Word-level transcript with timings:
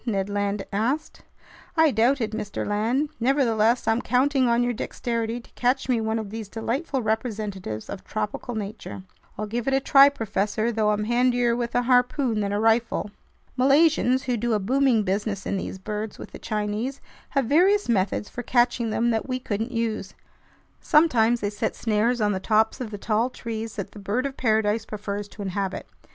Ned 0.03 0.29
Land 0.29 0.65
asked. 0.73 1.21
"I 1.77 1.91
doubt 1.91 2.21
it, 2.21 2.31
Mr. 2.31 2.65
Land. 2.65 3.09
Nevertheless, 3.19 3.87
I'm 3.87 4.01
counting 4.01 4.47
on 4.49 4.63
your 4.63 4.73
dexterity 4.73 5.39
to 5.39 5.51
catch 5.53 5.87
me 5.87 6.01
one 6.01 6.17
of 6.17 6.31
these 6.31 6.49
delightful 6.49 7.03
representatives 7.03 7.87
of 7.87 8.03
tropical 8.03 8.55
nature!" 8.55 9.03
"I'll 9.37 9.45
give 9.45 9.67
it 9.67 9.75
a 9.75 9.79
try, 9.79 10.09
professor, 10.09 10.71
though 10.71 10.89
I'm 10.89 11.03
handier 11.03 11.55
with 11.55 11.75
a 11.75 11.83
harpoon 11.83 12.39
than 12.39 12.51
a 12.51 12.59
rifle." 12.59 13.11
Malaysians, 13.59 14.21
who 14.23 14.37
do 14.37 14.53
a 14.53 14.59
booming 14.59 15.03
business 15.03 15.45
in 15.45 15.55
these 15.57 15.77
birds 15.77 16.17
with 16.17 16.31
the 16.31 16.39
Chinese, 16.39 16.99
have 17.37 17.45
various 17.45 17.87
methods 17.87 18.27
for 18.27 18.41
catching 18.41 18.89
them 18.89 19.11
that 19.11 19.29
we 19.29 19.37
couldn't 19.37 19.71
use. 19.71 20.15
Sometimes 20.79 21.41
they 21.41 21.51
set 21.51 21.75
snares 21.75 22.19
on 22.19 22.31
the 22.31 22.39
tops 22.39 22.81
of 22.81 22.89
the 22.89 22.97
tall 22.97 23.29
trees 23.29 23.75
that 23.75 23.91
the 23.91 23.99
bird 23.99 24.25
of 24.25 24.35
paradise 24.35 24.83
prefers 24.83 25.27
to 25.27 25.43
inhabit. 25.43 25.85